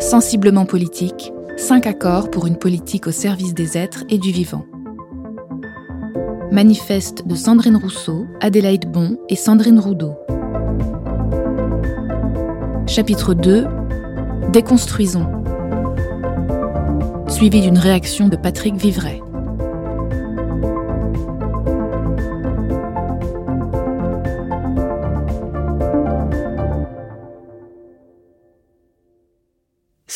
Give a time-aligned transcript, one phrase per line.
[0.00, 4.64] Sensiblement politique, cinq accords pour une politique au service des êtres et du vivant.
[6.50, 10.14] Manifeste de Sandrine Rousseau, Adélaïde Bon et Sandrine Roudot.
[12.86, 13.66] Chapitre 2
[14.50, 15.28] Déconstruisons.
[17.28, 19.20] Suivi d'une réaction de Patrick Vivray.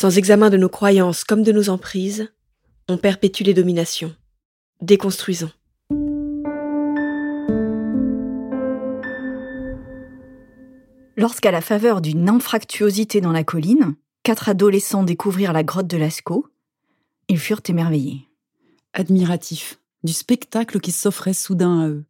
[0.05, 2.31] Sans examen de nos croyances comme de nos emprises,
[2.87, 4.15] on perpétue les dominations.
[4.79, 5.49] Déconstruisons.
[11.17, 16.45] Lorsqu'à la faveur d'une infractuosité dans la colline, quatre adolescents découvrirent la grotte de Lascaux,
[17.27, 18.27] ils furent émerveillés.
[18.93, 22.05] Admiratifs du spectacle qui s'offrait soudain à eux.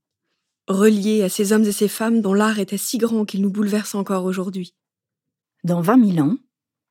[0.68, 3.96] Reliés à ces hommes et ces femmes dont l'art était si grand qu'il nous bouleverse
[3.96, 4.74] encore aujourd'hui.
[5.64, 6.36] Dans vingt mille ans,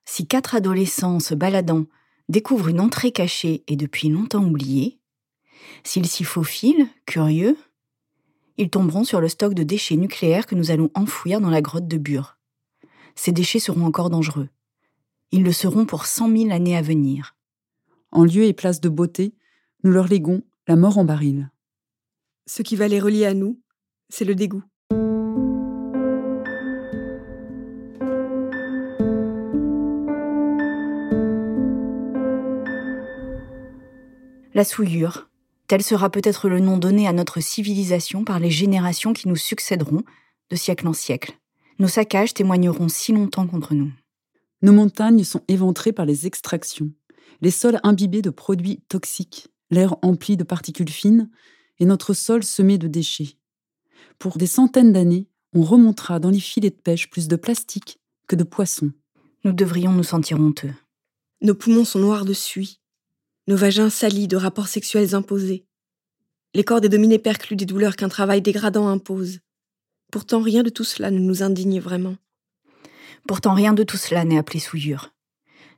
[0.05, 1.87] si quatre adolescents se baladant
[2.29, 4.99] découvrent une entrée cachée et depuis longtemps oubliée,
[5.83, 7.57] s'ils s'y faufilent, curieux,
[8.57, 11.89] ils tomberont sur le stock de déchets nucléaires que nous allons enfouir dans la grotte
[11.89, 12.39] de Bure.
[13.15, 14.49] Ces déchets seront encore dangereux.
[15.33, 17.37] Ils le seront pour cent mille années à venir.
[18.13, 19.35] En lieu et place de beauté,
[19.83, 21.51] nous leur léguons la mort en baril.
[22.47, 23.61] Ce qui va les relier à nous,
[24.09, 24.63] c'est le dégoût.
[34.55, 35.29] La souillure,
[35.67, 40.05] tel sera peut-être le nom donné à notre civilisation par les générations qui nous succéderont
[40.49, 41.37] de siècle en siècle.
[41.81, 43.93] Nos saccages témoigneront si longtemps contre nous.
[44.63, 46.93] Nos montagnes sont éventrées par les extractions,
[47.41, 51.29] les sols imbibés de produits toxiques, l'air empli de particules fines
[51.81, 53.37] et notre sol semé de déchets.
[54.21, 58.37] Pour des centaines d'années, on remontera dans les filets de pêche plus de plastique que
[58.37, 58.93] de poissons.
[59.43, 60.73] Nous devrions nous sentir honteux.
[61.41, 62.81] Nos poumons sont noirs de suie,
[63.47, 65.67] nos vagins salis de rapports sexuels imposés.
[66.55, 69.41] Les corps des dominés percluent des douleurs qu'un travail dégradant impose.
[70.11, 72.17] Pourtant, rien de tout cela ne nous indigne vraiment.
[73.27, 75.13] Pourtant, rien de tout cela n'est appelé souillure.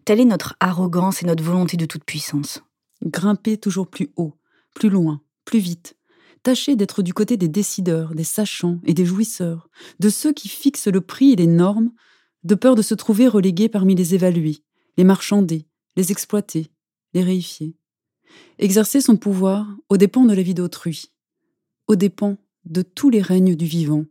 [0.04, 2.62] Telle est notre arrogance et notre volonté de toute puissance.
[3.02, 4.34] Grimper toujours plus haut,
[4.74, 5.96] plus loin, plus vite.
[6.42, 9.68] Tâcher d'être du côté des décideurs, des sachants et des jouisseurs,
[9.98, 11.90] de ceux qui fixent le prix et les normes,
[12.44, 14.62] de peur de se trouver relégués parmi les évalués,
[14.96, 15.66] les marchandés,
[15.96, 16.70] les exploités,
[17.16, 17.74] les réifier.
[18.58, 21.12] Exercer son pouvoir aux dépens de la vie d'autrui,
[21.88, 24.04] aux dépens de tous les règnes du vivant.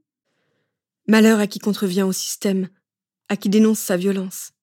[1.08, 2.68] Malheur à qui contrevient au système,
[3.30, 4.54] à qui dénonce sa violence.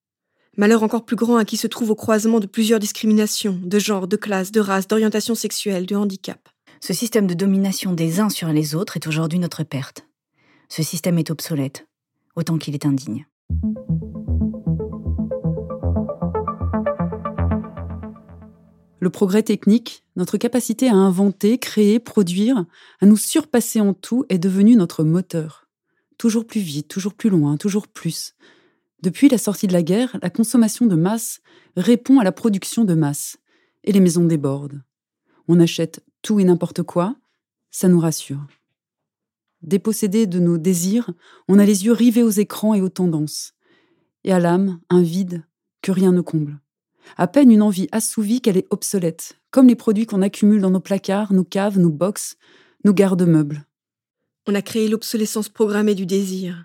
[0.57, 4.09] Malheur encore plus grand à qui se trouve au croisement de plusieurs discriminations, de genre,
[4.09, 6.49] de classe, de race, d'orientation sexuelle, de handicap.
[6.81, 10.05] Ce système de domination des uns sur les autres est aujourd'hui notre perte.
[10.69, 11.87] Ce système est obsolète,
[12.35, 13.25] autant qu'il est indigne.
[19.03, 22.67] Le progrès technique, notre capacité à inventer, créer, produire,
[23.01, 25.67] à nous surpasser en tout est devenu notre moteur.
[26.19, 28.37] Toujours plus vite, toujours plus loin, toujours plus.
[29.03, 31.41] Depuis la sortie de la guerre, la consommation de masse
[31.77, 33.39] répond à la production de masse,
[33.83, 34.85] et les maisons débordent.
[35.49, 37.17] On achète tout et n'importe quoi,
[37.73, 38.47] ça nous rassure.
[39.63, 41.11] Dépossédés de nos désirs,
[41.49, 43.55] on a les yeux rivés aux écrans et aux tendances,
[44.23, 45.43] et à l'âme un vide
[45.81, 46.62] que rien ne comble.
[47.17, 50.81] À peine une envie assouvie qu'elle est obsolète, comme les produits qu'on accumule dans nos
[50.81, 52.37] placards, nos caves, nos box,
[52.85, 53.67] nos garde-meubles.
[54.47, 56.65] On a créé l'obsolescence programmée du désir.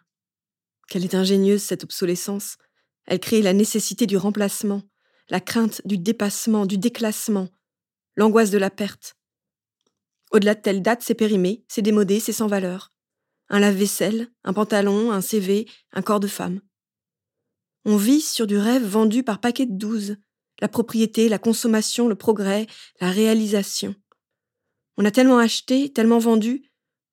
[0.88, 2.58] Qu'elle est ingénieuse, cette obsolescence.
[3.06, 4.84] Elle crée la nécessité du remplacement,
[5.30, 7.50] la crainte du dépassement, du déclassement,
[8.16, 9.16] l'angoisse de la perte.
[10.32, 12.92] Au-delà de telle date, c'est périmé, c'est démodé, c'est sans valeur.
[13.50, 16.62] Un lave-vaisselle, un pantalon, un CV, un corps de femme.
[17.86, 20.18] On vit sur du rêve vendu par paquet de douze,
[20.60, 22.68] la propriété, la consommation, le progrès,
[23.00, 23.96] la réalisation.
[24.98, 26.64] On a tellement acheté, tellement vendu,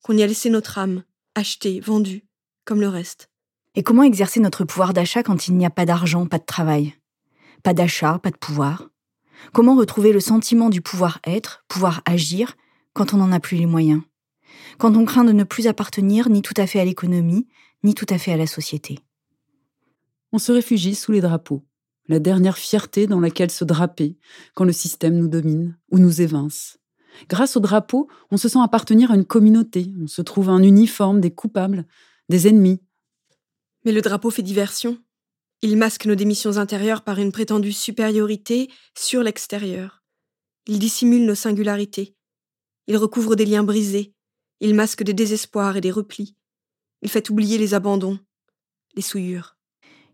[0.02, 2.26] qu'on y a laissé notre âme, acheté, vendu,
[2.64, 3.30] comme le reste.
[3.74, 6.94] Et comment exercer notre pouvoir d'achat quand il n'y a pas d'argent, pas de travail?
[7.62, 8.88] Pas d'achat, pas de pouvoir?
[9.52, 12.56] Comment retrouver le sentiment du pouvoir être, pouvoir agir,
[12.92, 14.02] quand on n'en a plus les moyens?
[14.78, 17.48] Quand on craint de ne plus appartenir ni tout à fait à l'économie,
[17.82, 19.00] ni tout à fait à la société?
[20.32, 21.62] On se réfugie sous les drapeaux
[22.08, 24.18] la dernière fierté dans laquelle se draper
[24.54, 26.78] quand le système nous domine ou nous évince.
[27.28, 31.20] Grâce au drapeau, on se sent appartenir à une communauté, on se trouve un uniforme
[31.20, 31.86] des coupables,
[32.28, 32.80] des ennemis.
[33.84, 34.98] Mais le drapeau fait diversion.
[35.62, 40.02] Il masque nos démissions intérieures par une prétendue supériorité sur l'extérieur.
[40.66, 42.16] Il dissimule nos singularités.
[42.86, 44.14] Il recouvre des liens brisés.
[44.60, 46.36] Il masque des désespoirs et des replis.
[47.02, 48.18] Il fait oublier les abandons,
[48.94, 49.53] les souillures.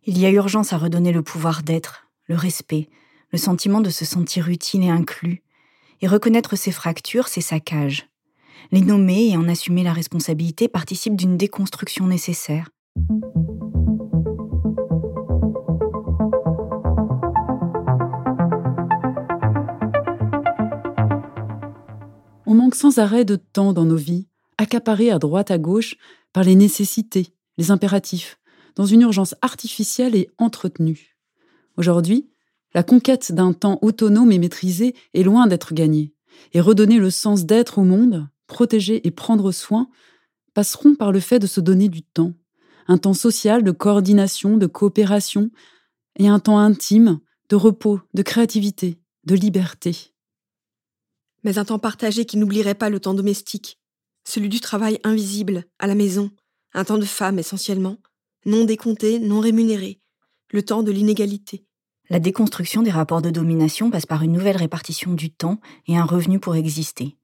[0.06, 2.88] Il y a urgence à redonner le pouvoir d'être, le respect,
[3.32, 5.42] le sentiment de se sentir utile et inclus,
[6.00, 8.08] et reconnaître ses fractures, ses saccages.
[8.72, 12.70] Les nommer et en assumer la responsabilité participe d'une déconstruction nécessaire.
[22.46, 25.96] On manque sans arrêt de temps dans nos vies, accaparés à droite à gauche
[26.32, 28.39] par les nécessités, les impératifs,
[28.76, 31.16] dans une urgence artificielle et entretenue.
[31.76, 32.30] Aujourd'hui,
[32.74, 36.14] la conquête d'un temps autonome et maîtrisé est loin d'être gagnée,
[36.52, 39.88] et redonner le sens d'être au monde, protéger et prendre soin,
[40.54, 42.32] passeront par le fait de se donner du temps,
[42.88, 45.50] un temps social de coordination, de coopération,
[46.16, 50.14] et un temps intime de repos, de créativité, de liberté.
[51.42, 53.78] Mais un temps partagé qui n'oublierait pas le temps domestique,
[54.24, 56.30] celui du travail invisible, à la maison,
[56.74, 57.98] un temps de femme essentiellement,
[58.46, 60.00] non décompté, non rémunéré,
[60.50, 61.64] le temps de l'inégalité.
[62.08, 66.04] La déconstruction des rapports de domination passe par une nouvelle répartition du temps et un
[66.04, 67.16] revenu pour exister.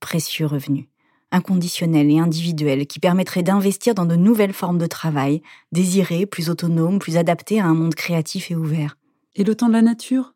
[0.00, 0.90] Précieux revenu,
[1.30, 5.40] inconditionnel et individuel, qui permettrait d'investir dans de nouvelles formes de travail,
[5.72, 8.98] désirées, plus autonomes, plus adaptées à un monde créatif et ouvert.
[9.36, 10.34] Et le temps de la nature?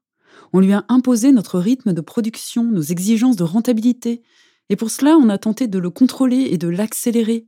[0.52, 4.22] On lui a imposé notre rythme de production, nos exigences de rentabilité,
[4.70, 7.46] et pour cela on a tenté de le contrôler et de l'accélérer,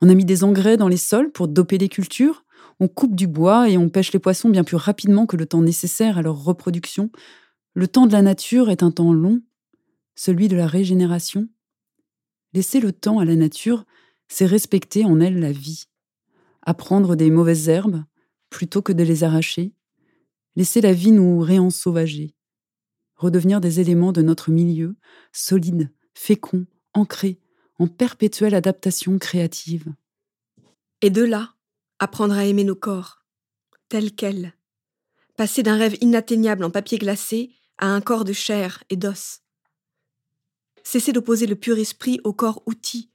[0.00, 2.44] on a mis des engrais dans les sols pour doper les cultures,
[2.80, 5.60] on coupe du bois et on pêche les poissons bien plus rapidement que le temps
[5.60, 7.10] nécessaire à leur reproduction.
[7.74, 9.42] Le temps de la nature est un temps long,
[10.14, 11.48] celui de la régénération.
[12.54, 13.84] Laisser le temps à la nature,
[14.28, 15.84] c'est respecter en elle la vie.
[16.62, 18.02] Apprendre des mauvaises herbes
[18.48, 19.74] plutôt que de les arracher.
[20.56, 22.34] Laisser la vie nous réensauvager.
[23.16, 24.96] Redevenir des éléments de notre milieu,
[25.32, 27.38] solides, féconds, ancrés,
[27.80, 29.86] en perpétuelle adaptation créative.
[31.00, 31.54] Et de là,
[31.98, 33.24] apprendre à aimer nos corps,
[33.88, 34.52] tels quels.
[35.38, 39.40] Passer d'un rêve inatteignable en papier glacé à un corps de chair et d'os.
[40.84, 43.10] Cesser d'opposer le pur esprit au corps outil,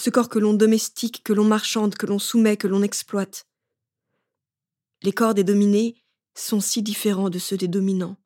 [0.00, 3.46] ce corps que l'on domestique, que l'on marchande, que l'on soumet, que l'on exploite.
[5.02, 6.02] Les corps des dominés
[6.34, 8.16] sont si différents de ceux des dominants.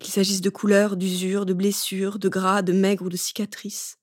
[0.00, 3.98] Qu'il s'agisse de couleurs, d'usure, de blessures, de gras, de maigres ou de cicatrices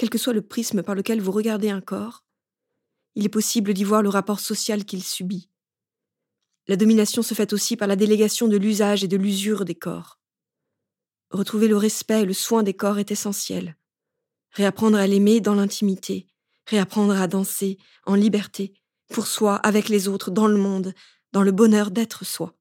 [0.00, 2.24] quel que soit le prisme par lequel vous regardez un corps,
[3.16, 5.50] il est possible d'y voir le rapport social qu'il subit.
[6.68, 10.18] La domination se fait aussi par la délégation de l'usage et de l'usure des corps.
[11.30, 13.76] Retrouver le respect et le soin des corps est essentiel.
[14.52, 16.28] Réapprendre à l'aimer dans l'intimité,
[16.64, 17.76] réapprendre à danser
[18.06, 18.72] en liberté,
[19.12, 20.94] pour soi, avec les autres, dans le monde,
[21.32, 22.54] dans le bonheur d'être soi.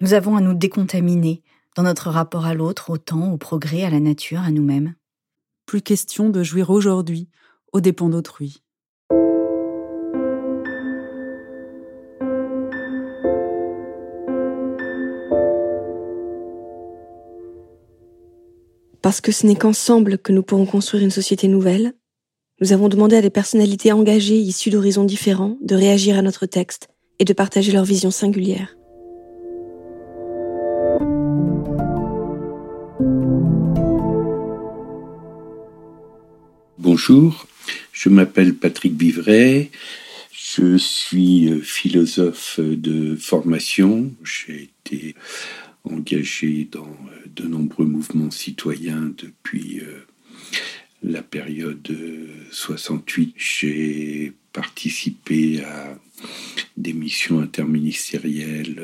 [0.00, 1.42] Nous avons à nous décontaminer,
[1.76, 4.94] dans notre rapport à l'autre, au temps, au progrès, à la nature, à nous-mêmes.
[5.66, 7.28] Plus question de jouir aujourd'hui
[7.72, 8.62] aux dépens d'autrui.
[19.00, 21.94] Parce que ce n'est qu'ensemble que nous pourrons construire une société nouvelle,
[22.60, 26.88] nous avons demandé à des personnalités engagées issues d'horizons différents de réagir à notre texte
[27.18, 28.76] et de partager leur vision singulière.
[36.94, 37.46] Bonjour,
[37.90, 39.70] je m'appelle Patrick Bivray,
[40.30, 45.14] je suis euh, philosophe de formation, j'ai été
[45.84, 50.04] engagé dans euh, de nombreux mouvements citoyens depuis euh,
[51.02, 51.96] la période
[52.50, 53.36] 68.
[53.38, 55.98] J'ai participé à
[56.76, 58.76] des missions interministérielles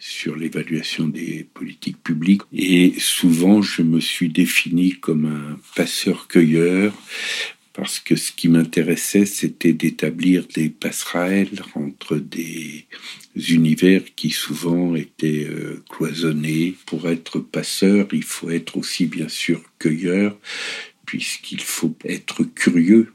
[0.00, 2.42] sur l'évaluation des politiques publiques.
[2.52, 6.92] Et souvent, je me suis défini comme un passeur-cueilleur
[7.72, 12.86] parce que ce qui m'intéressait, c'était d'établir des passerelles entre des
[13.36, 16.74] univers qui souvent étaient euh, cloisonnés.
[16.86, 20.36] Pour être passeur, il faut être aussi bien sûr cueilleur,
[21.06, 23.12] puisqu'il faut être curieux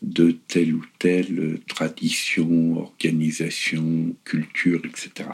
[0.00, 5.28] de telle ou telle tradition, organisation, culture, etc.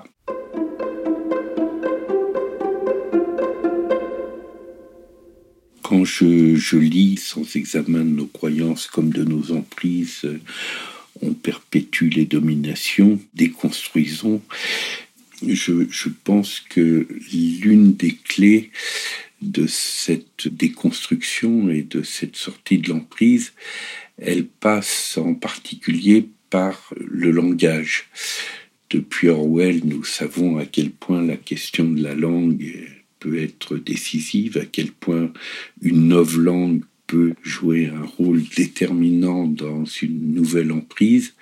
[5.98, 10.28] quand je, lis sans examen de nos croyances comme de nos emprises,
[11.22, 14.40] on perpétue les dominations, déconstruisons.
[15.44, 18.70] Je, je pense que l'une des clés
[19.42, 23.52] de cette déconstruction et de cette sortie de l'emprise,
[24.18, 28.04] elle passe en particulier par le langage.
[28.90, 34.58] Depuis Orwell, nous savons à quel point la question de la langue peut être décisive,
[34.58, 35.32] à quel point
[35.82, 41.34] une langue peut jouer un rôle déterminant dans une nouvelle emprise.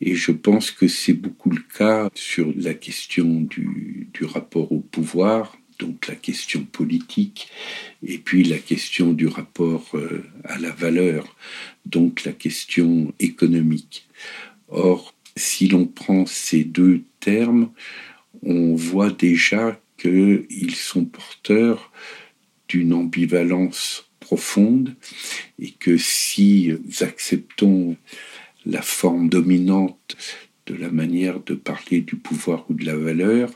[0.00, 4.78] Et je pense que c'est beaucoup le cas sur la question du, du rapport au
[4.78, 7.48] pouvoir, donc la question politique,
[8.06, 11.36] et puis la question du rapport euh, à la valeur,
[11.86, 14.06] donc la question économique.
[14.68, 17.70] Or, si l'on prend ces deux termes,
[18.42, 21.92] on voit déjà qu'ils sont porteurs
[22.68, 24.94] d'une ambivalence profonde
[25.58, 27.96] et que si nous acceptons
[28.64, 30.16] la forme dominante
[30.66, 33.50] de la manière de parler du pouvoir ou de la valeur,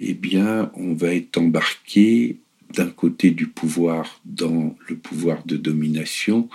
[0.00, 2.38] eh bien, on va être embarqué
[2.74, 6.48] d'un côté du pouvoir dans le pouvoir de domination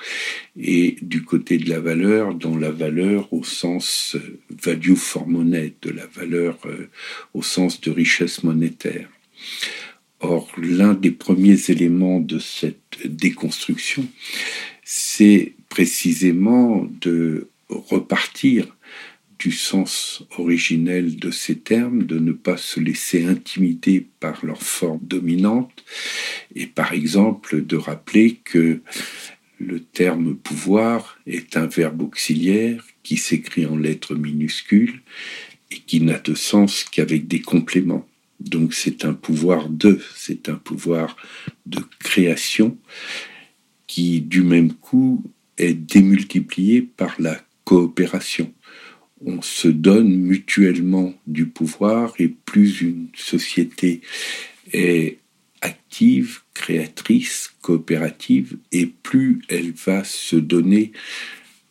[0.58, 5.74] et du côté de la valeur dans la valeur au sens euh, value for money,
[5.82, 6.90] de la valeur euh,
[7.34, 9.10] au sens de richesse monétaire.
[10.20, 14.08] Or, l'un des premiers éléments de cette déconstruction,
[14.84, 18.68] c'est précisément de repartir
[19.40, 25.00] du sens originel de ces termes, de ne pas se laisser intimider par leur forme
[25.02, 25.84] dominante,
[26.56, 28.82] et par exemple de rappeler que
[29.60, 35.02] le terme pouvoir est un verbe auxiliaire qui s'écrit en lettres minuscules
[35.72, 38.08] et qui n'a de sens qu'avec des compléments.
[38.40, 41.16] Donc c'est un pouvoir de, c'est un pouvoir
[41.66, 42.78] de création
[43.88, 45.24] qui du même coup
[45.58, 48.54] est démultiplié par la coopération
[49.26, 54.02] on se donne mutuellement du pouvoir et plus une société
[54.72, 55.20] est
[55.62, 60.92] active, créatrice, coopérative, et plus elle va se donner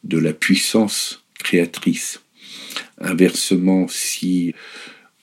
[0.05, 2.23] de la puissance créatrice.
[2.99, 4.55] Inversement, si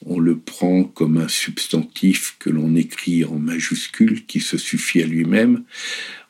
[0.06, 5.08] on le prend comme un substantif que l'on écrit en majuscule qui se suffit à
[5.08, 5.64] lui-même,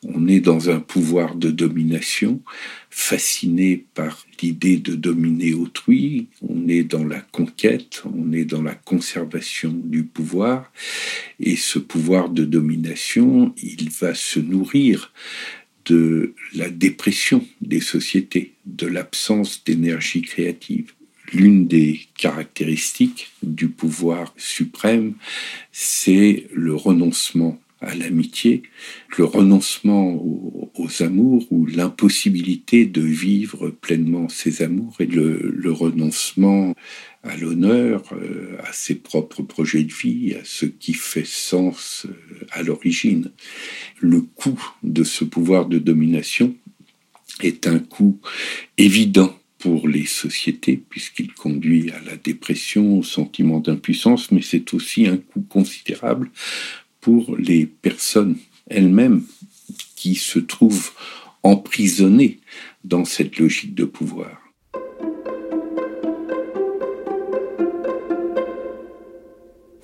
[0.03, 2.41] on est dans un pouvoir de domination,
[2.89, 8.75] fasciné par l'idée de dominer autrui, on est dans la conquête, on est dans la
[8.75, 10.71] conservation du pouvoir,
[11.39, 15.11] et ce pouvoir de domination, il va se nourrir
[15.85, 20.93] de la dépression des sociétés, de l'absence d'énergie créative.
[21.33, 25.13] L'une des caractéristiques du pouvoir suprême,
[25.71, 28.63] c'est le renoncement à l'amitié,
[29.17, 30.69] le renoncement aux,
[31.01, 36.73] amours ou l'impossibilité de vivre pleinement ses amours et le, renoncement
[37.23, 42.47] à l'honneur, euh, à ses propres projets de vie, à ce qui fait sens euh,
[42.51, 43.31] à l'origine.
[43.99, 46.55] Le coût de ce pouvoir de domination
[47.41, 48.19] est un coût
[48.77, 55.07] évident pour les sociétés, puisqu'il conduit à la dépression, au sentiment d'impuissance, mais c'est aussi
[55.07, 56.31] un coût considérable
[57.01, 58.37] pour les personnes
[58.69, 59.23] elles-mêmes
[59.95, 60.91] qui se trouvent
[61.43, 62.39] emprisonnées
[62.83, 64.41] dans cette logique de pouvoir.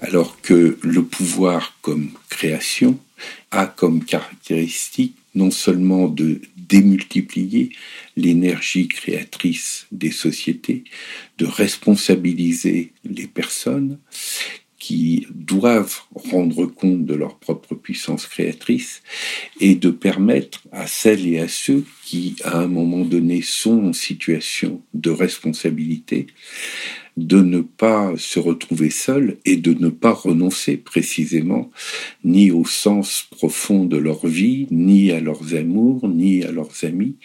[0.01, 2.99] Alors que le pouvoir comme création
[3.51, 7.71] a comme caractéristique non seulement de démultiplier
[8.15, 10.85] l'énergie créatrice des sociétés,
[11.37, 13.99] de responsabiliser les personnes,
[14.85, 19.01] qui doivent rendre compte de leur propre puissance créatrice
[19.59, 23.93] et de permettre à celles et à ceux qui, à un moment donné, sont en
[23.93, 26.27] situation de responsabilité,
[27.17, 31.71] de ne pas se retrouver seuls et de ne pas renoncer précisément
[32.23, 37.15] ni au sens profond de leur vie, ni à leurs amours, ni à leurs amis.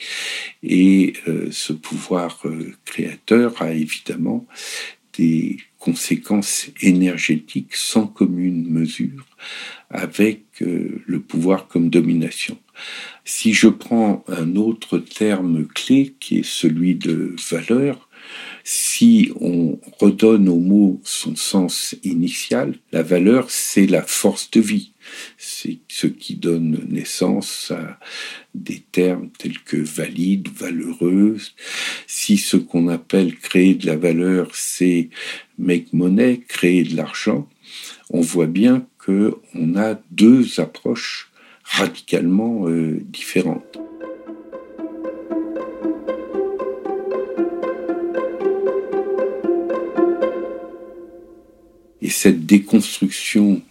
[0.62, 4.46] Et euh, ce pouvoir euh, créateur a évidemment
[5.18, 9.26] des conséquences énergétiques sans commune mesure
[9.88, 12.56] avec euh, le pouvoir comme domination.
[13.24, 18.08] Si je prends un autre terme clé qui est celui de valeur,
[18.62, 24.92] si on redonne au mot son sens initial, la valeur, c'est la force de vie.
[25.38, 27.98] C'est ce qui donne naissance à
[28.54, 31.54] des termes tels que valide, valeureuse.
[32.06, 35.10] Si ce qu'on appelle créer de la valeur, c'est
[35.58, 37.48] make money, créer de l'argent,
[38.10, 41.30] on voit bien qu'on a deux approches
[41.64, 43.78] radicalement euh, différentes.
[52.02, 53.69] Et cette déconstruction, on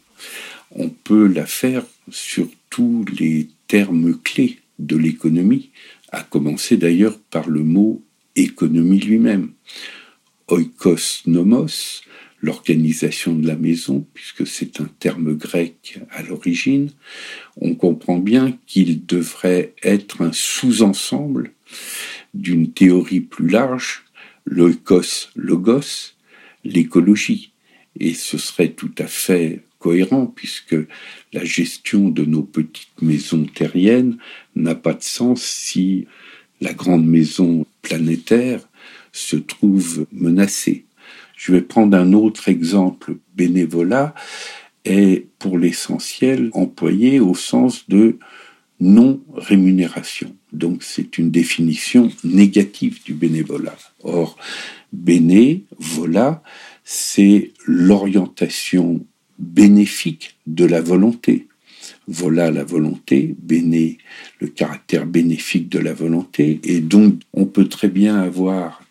[1.09, 5.71] peut la faire sur tous les termes clés de l'économie,
[6.11, 8.03] à commencer d'ailleurs par le mot
[8.35, 9.53] économie lui-même.
[10.49, 12.03] Oikos nomos,
[12.43, 16.91] l'organisation de la maison, puisque c'est un terme grec à l'origine,
[17.57, 21.53] on comprend bien qu'il devrait être un sous-ensemble
[22.35, 24.03] d'une théorie plus large,
[24.45, 26.13] l'oikos logos,
[26.63, 27.51] l'écologie.
[27.99, 30.75] Et ce serait tout à fait cohérent puisque
[31.33, 34.17] la gestion de nos petites maisons terriennes
[34.55, 36.05] n'a pas de sens si
[36.61, 38.67] la grande maison planétaire
[39.11, 40.85] se trouve menacée.
[41.35, 43.15] Je vais prendre un autre exemple.
[43.35, 44.13] Bénévolat
[44.85, 48.19] est pour l'essentiel employé au sens de
[48.81, 50.35] non-rémunération.
[50.51, 53.77] Donc c'est une définition négative du bénévolat.
[54.03, 54.37] Or,
[54.91, 56.41] bénévolat,
[56.83, 59.05] c'est l'orientation
[59.39, 61.47] bénéfique de la volonté.
[62.07, 63.97] Voilà la volonté, béné,
[64.39, 66.59] le caractère bénéfique de la volonté.
[66.63, 68.83] Et donc, on peut très bien avoir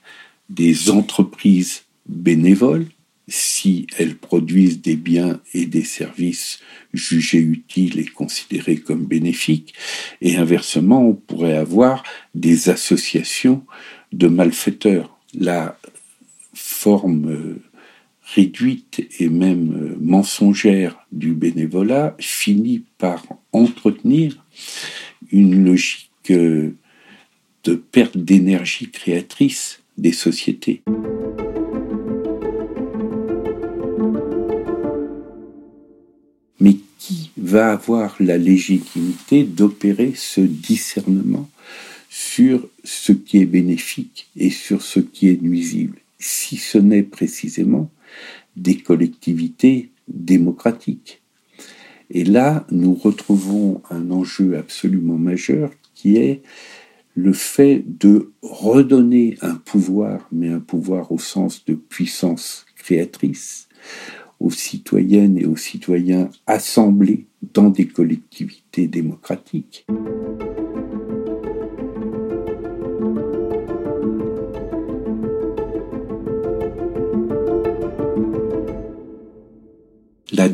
[0.49, 2.87] des entreprises bénévoles
[3.29, 6.61] si elles produisent des biens et des services
[6.95, 9.75] jugés utiles et considérés comme bénéfiques.
[10.23, 12.03] Et inversement, on pourrait avoir
[12.35, 13.65] des associations
[14.13, 15.15] de malfaiteurs.
[15.35, 15.79] La
[16.55, 17.59] forme
[18.35, 24.45] réduite et même euh, mensongère du bénévolat finit par entretenir
[25.33, 26.75] une logique euh,
[27.65, 30.83] de perte d'énergie créatrice des sociétés.
[36.61, 41.49] Mais qui va avoir la légitimité d'opérer ce discernement
[42.11, 47.91] sur ce qui est bénéfique et sur ce qui est nuisible, si ce n'est précisément
[48.59, 51.23] des collectivités démocratiques.
[52.11, 56.43] Et là, nous retrouvons un enjeu absolument majeur qui est
[57.15, 63.69] le fait de redonner un pouvoir, mais un pouvoir au sens de puissance créatrice,
[64.41, 69.85] aux citoyennes et aux citoyens assemblés dans des collectivités démocratiques.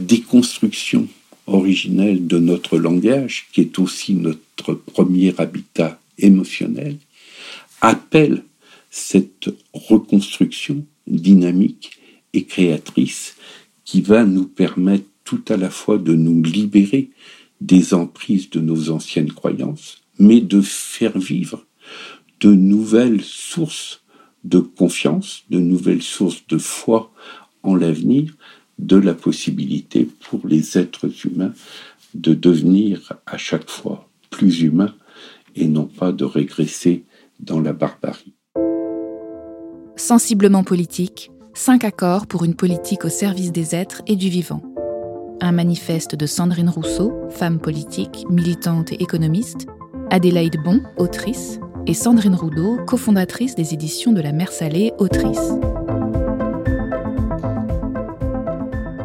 [0.07, 1.09] Déconstruction
[1.47, 6.97] originelle de notre langage, qui est aussi notre premier habitat émotionnel,
[7.81, 8.45] appelle
[8.91, 11.99] cette reconstruction dynamique
[12.33, 13.37] et créatrice
[13.85, 17.11] qui va nous permettre tout à la fois de nous libérer
[17.61, 21.65] des emprises de nos anciennes croyances, mais de faire vivre
[22.41, 24.03] de nouvelles sources
[24.45, 27.13] de confiance, de nouvelles sources de foi
[27.63, 28.35] en l'avenir,
[28.79, 31.53] de la possibilité pour les êtres humains
[32.15, 34.95] de devenir à chaque fois plus humains
[35.57, 37.05] et non pas de régresser
[37.41, 38.35] dans la barbarie.
[39.97, 44.63] Sensiblement politique, cinq accords pour une politique au service des êtres et du vivant.
[45.41, 49.67] Un manifeste de Sandrine Rousseau, femme politique, militante et économiste,
[50.11, 55.53] Adélaïde Bon, autrice, et Sandrine Roudot, cofondatrice des éditions de la Mer Salée, autrice.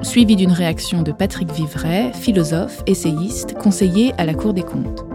[0.01, 5.05] Suivi d'une réaction de Patrick Vivray, philosophe, essayiste, conseiller à la Cour des comptes.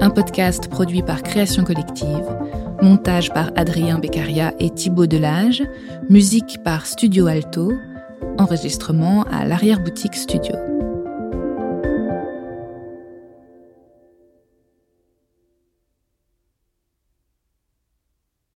[0.00, 2.26] Un podcast produit par Création Collective,
[2.82, 5.62] montage par Adrien Beccaria et Thibaut Delage,
[6.08, 7.72] musique par Studio Alto,
[8.38, 10.75] enregistrement à l'arrière-boutique Studio.